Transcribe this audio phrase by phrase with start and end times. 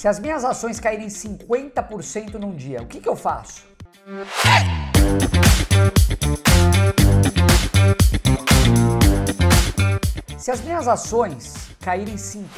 [0.00, 3.66] Se as minhas ações caírem 50% num dia, o que, que eu faço?
[10.38, 12.48] Se as minhas ações caírem 50%,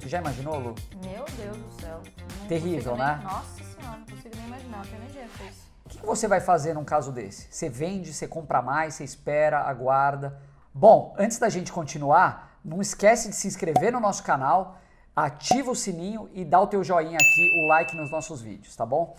[0.00, 0.74] você já imaginou, Lu?
[1.02, 2.00] Meu Deus do céu.
[2.40, 3.20] Não Terrível, nem- né?
[3.22, 4.78] Nossa senhora, não consigo nem imaginar.
[4.78, 5.60] Não tenho dinheiro pra isso.
[5.84, 7.48] O que você vai fazer num caso desse?
[7.50, 10.40] Você vende, você compra mais, você espera, aguarda.
[10.72, 14.78] Bom, antes da gente continuar, não esquece de se inscrever no nosso canal,
[15.14, 18.86] ativa o sininho e dá o teu joinha aqui, o like nos nossos vídeos, tá
[18.86, 19.14] bom?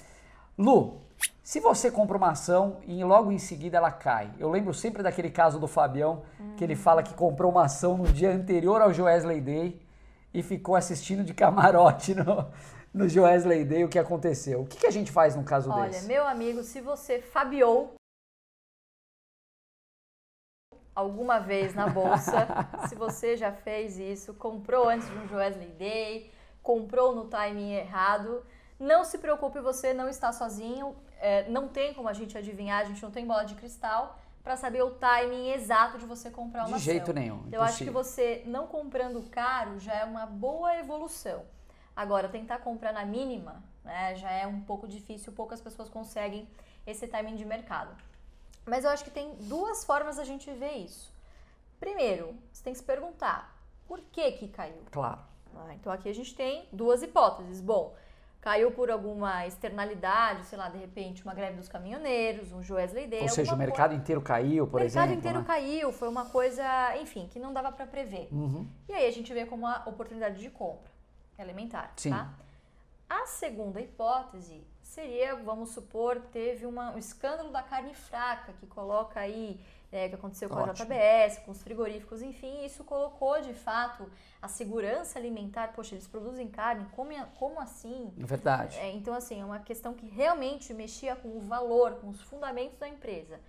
[0.58, 1.02] Lu,
[1.44, 5.30] se você compra uma ação e logo em seguida ela cai, eu lembro sempre daquele
[5.30, 6.24] caso do Fabião,
[6.58, 9.82] que ele fala que comprou uma ação no dia anterior ao Joesley Day
[10.34, 12.48] e ficou assistindo de camarote no,
[12.94, 14.62] no Joesley Day o que aconteceu.
[14.62, 16.08] O que, que a gente faz num caso Olha, desse?
[16.08, 17.94] meu amigo, se você fabiou
[20.96, 22.48] alguma vez na bolsa,
[22.88, 26.32] se você já fez isso, comprou antes de um Wesley Day,
[26.64, 28.44] comprou no timing errado,
[28.80, 32.86] não se preocupe, você não está sozinho, é, não tem como a gente adivinhar, a
[32.86, 36.68] gente não tem bola de cristal para saber o timing exato de você comprar uma
[36.68, 36.86] De ação.
[36.86, 41.44] jeito nenhum, Eu acho que você não comprando caro já é uma boa evolução.
[41.96, 46.48] Agora, tentar comprar na mínima né, já é um pouco difícil, poucas pessoas conseguem
[46.86, 47.96] esse timing de mercado.
[48.66, 51.14] Mas eu acho que tem duas formas da gente ver isso.
[51.80, 53.56] Primeiro, você tem que se perguntar
[53.88, 54.82] por que que caiu.
[54.92, 55.20] Claro.
[55.56, 57.62] Ah, então aqui a gente tem duas hipóteses.
[57.62, 57.96] Bom,
[58.42, 63.22] caiu por alguma externalidade, sei lá, de repente uma greve dos caminhoneiros, um Joesley Day.
[63.22, 65.20] Ou seja, o mercado inteiro caiu, por o mercado exemplo.
[65.20, 65.46] inteiro né?
[65.46, 66.64] caiu, foi uma coisa,
[66.98, 68.28] enfim, que não dava para prever.
[68.32, 68.68] Uhum.
[68.90, 70.92] E aí a gente vê como uma oportunidade de compra
[71.38, 72.12] elementar, Sim.
[72.12, 72.34] tá?
[73.10, 79.20] A segunda hipótese seria, vamos supor, teve uma- um escândalo da carne fraca que coloca
[79.20, 79.60] aí,
[79.92, 80.74] é, que aconteceu com a Ótimo.
[80.90, 84.10] JBS, com os frigoríficos, enfim, isso colocou de fato
[84.42, 85.74] a segurança alimentar.
[85.74, 88.12] Poxa, eles produzem carne, como, como assim?
[88.20, 88.78] É verdade.
[88.80, 92.78] É, então, assim, é uma questão que realmente mexia com o valor, com os fundamentos
[92.80, 93.40] da empresa.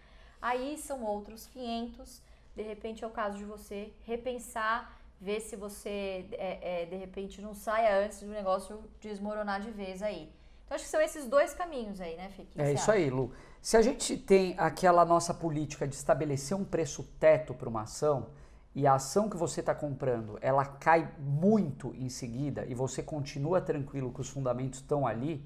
[0.41, 2.22] Aí são outros 500.
[2.54, 7.41] De repente é o caso de você repensar, ver se você, é, é, de repente,
[7.41, 10.31] não saia antes do negócio desmoronar de vez aí.
[10.65, 12.43] Então, acho que são esses dois caminhos aí, né, Fê?
[12.43, 13.00] O que É isso acha?
[13.00, 13.32] aí, Lu.
[13.62, 18.28] Se a gente tem aquela nossa política de estabelecer um preço teto para uma ação
[18.75, 23.60] e a ação que você está comprando ela cai muito em seguida e você continua
[23.60, 25.44] tranquilo que os fundamentos estão ali,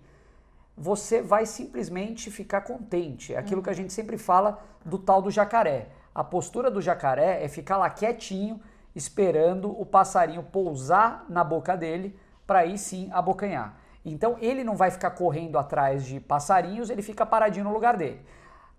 [0.76, 3.34] você vai simplesmente ficar contente.
[3.34, 5.90] É aquilo que a gente sempre fala do tal do jacaré.
[6.14, 8.60] A postura do jacaré é ficar lá quietinho,
[8.94, 13.78] esperando o passarinho pousar na boca dele para aí sim abocanhar.
[14.04, 18.24] Então ele não vai ficar correndo atrás de passarinhos, ele fica paradinho no lugar dele.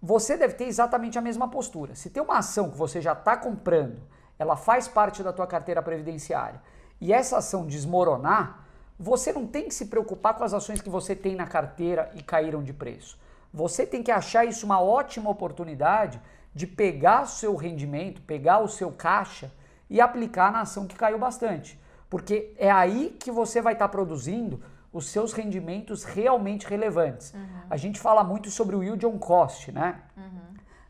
[0.01, 1.93] Você deve ter exatamente a mesma postura.
[1.93, 4.01] Se tem uma ação que você já está comprando,
[4.39, 6.59] ela faz parte da tua carteira previdenciária,
[6.99, 8.65] e essa ação desmoronar,
[8.99, 12.21] você não tem que se preocupar com as ações que você tem na carteira e
[12.21, 13.19] caíram de preço.
[13.53, 16.19] Você tem que achar isso uma ótima oportunidade
[16.53, 19.51] de pegar o seu rendimento, pegar o seu caixa
[19.91, 21.77] e aplicar na ação que caiu bastante.
[22.09, 27.33] Porque é aí que você vai estar produzindo os seus rendimentos realmente relevantes.
[27.69, 29.99] A gente fala muito sobre o yield on cost, né?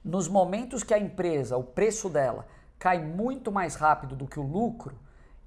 [0.05, 2.45] Nos momentos que a empresa, o preço dela,
[2.77, 4.95] cai muito mais rápido do que o lucro,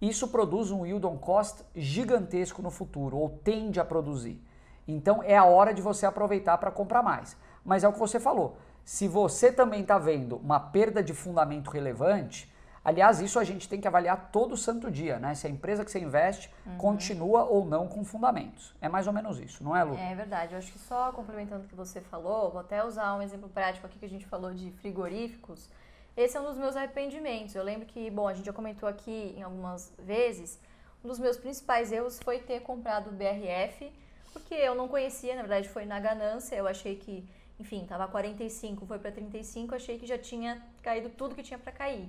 [0.00, 4.44] isso produz um yield on cost gigantesco no futuro, ou tende a produzir.
[4.87, 7.37] Então é a hora de você aproveitar para comprar mais.
[7.64, 8.59] Mas é o que você falou.
[8.84, 12.53] Se você também está vendo uma perda de fundamento relevante,
[12.84, 15.34] aliás, isso a gente tem que avaliar todo santo dia, né?
[15.34, 18.74] Se a empresa que você investe continua ou não com fundamentos.
[18.80, 19.96] É mais ou menos isso, não é, Lu?
[19.96, 20.52] É verdade.
[20.52, 23.86] Eu acho que só complementando o que você falou, vou até usar um exemplo prático
[23.86, 25.68] aqui que a gente falou de frigoríficos.
[26.16, 27.54] Esse é um dos meus arrependimentos.
[27.54, 30.60] Eu lembro que, bom, a gente já comentou aqui em algumas vezes,
[31.04, 33.92] um dos meus principais erros foi ter comprado o BRF,
[34.32, 37.28] porque eu não conhecia, na verdade foi na ganância, eu achei que,
[37.58, 41.72] enfim, tava 45, foi para 35, achei que já tinha caído tudo que tinha para
[41.72, 42.08] cair.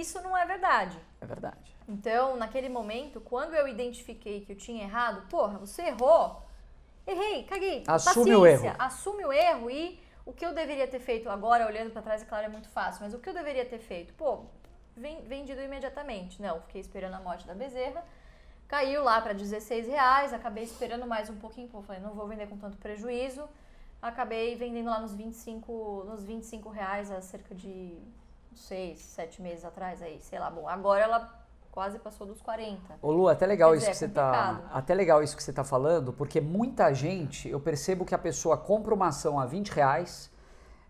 [0.00, 0.98] Isso não é verdade.
[1.20, 1.76] É verdade.
[1.88, 6.42] Então, naquele momento, quando eu identifiquei que eu tinha errado, porra, você errou.
[7.06, 7.82] Errei, caguei.
[7.86, 8.76] Assume o paciência, erro.
[8.78, 12.24] Assume o erro e o que eu deveria ter feito agora, olhando pra trás, é
[12.24, 14.14] claro, é muito fácil, mas o que eu deveria ter feito?
[14.14, 14.44] Pô,
[14.96, 16.40] ven- vendido imediatamente.
[16.40, 18.04] Não, fiquei esperando a morte da bezerra.
[18.68, 22.46] Caiu lá para 16 reais, acabei esperando mais um pouquinho, pô, falei, não vou vender
[22.48, 23.46] com tanto prejuízo.
[24.00, 27.98] Acabei vendendo lá nos 25, nos 25 reais há cerca de
[28.54, 30.50] seis, sete meses atrás aí, sei lá.
[30.50, 32.98] Bom, agora ela quase passou dos 40.
[33.00, 35.42] Ô Lu, até legal Quer isso dizer, que você é tá, até legal isso que
[35.42, 39.46] você tá falando, porque muita gente, eu percebo que a pessoa compra uma ação a
[39.46, 40.30] 20 reais,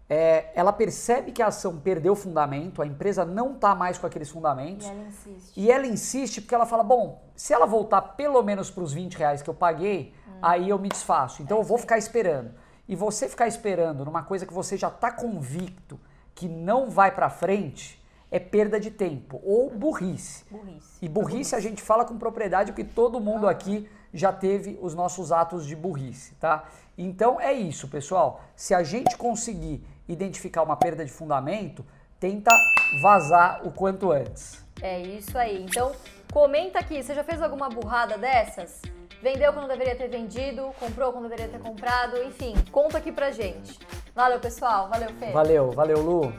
[0.09, 4.29] é, ela percebe que a ação perdeu fundamento, a empresa não está mais com aqueles
[4.29, 4.87] fundamentos.
[4.87, 5.53] E ela insiste.
[5.57, 9.15] E ela insiste porque ela fala: bom, se ela voltar pelo menos para os 20
[9.15, 10.39] reais que eu paguei, hum.
[10.43, 11.43] aí eu me desfaço.
[11.43, 12.53] Então é eu vou ficar esperando.
[12.87, 15.99] E você ficar esperando numa coisa que você já está convicto
[16.35, 20.45] que não vai para frente é perda de tempo ou burrice.
[20.51, 20.99] burrice.
[21.03, 23.51] E burrice, burrice, a gente fala com propriedade porque todo mundo ah.
[23.51, 26.65] aqui já teve os nossos atos de burrice, tá?
[26.97, 28.43] Então é isso, pessoal.
[28.57, 31.85] Se a gente conseguir identificar uma perda de fundamento,
[32.19, 32.51] tenta
[33.03, 34.65] vazar o quanto antes.
[34.81, 35.63] É isso aí.
[35.63, 35.93] Então,
[36.33, 38.81] comenta aqui, você já fez alguma burrada dessas?
[39.23, 43.79] Vendeu quando deveria ter vendido, comprou quando deveria ter comprado, enfim, conta aqui pra gente.
[44.15, 44.89] Valeu, pessoal.
[44.89, 45.33] Valeu, Fê.
[45.33, 46.33] Valeu, valeu, Lu.